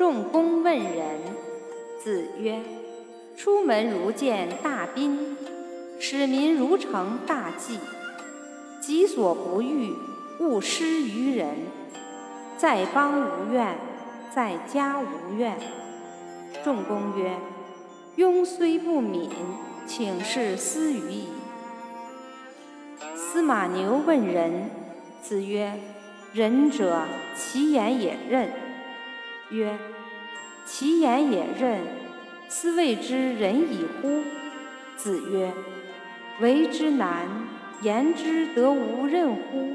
[0.00, 1.18] 仲弓问仁。
[2.02, 2.62] 子曰
[3.36, 5.36] ：“出门如见大宾，
[5.98, 7.78] 使民如承大祭。
[8.80, 9.92] 己所不欲，
[10.38, 11.48] 勿施于人。
[12.56, 13.76] 在邦无怨，
[14.34, 15.58] 在家无怨。”
[16.64, 17.36] 仲弓曰
[18.16, 19.28] ：“庸虽不敏，
[19.86, 21.28] 请事斯语矣。”
[23.14, 24.70] 司马牛问仁。
[25.20, 25.78] 子曰
[26.32, 27.02] ：“仁者，
[27.36, 28.50] 其言也任。”
[29.50, 29.78] 曰
[30.64, 31.80] ：“其言也任，
[32.48, 34.22] 斯谓之仁矣乎？”
[34.96, 35.52] 子曰
[36.40, 37.26] ：“为之难，
[37.82, 39.74] 言之得无任乎？”